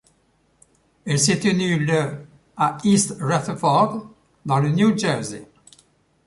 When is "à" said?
2.57-2.79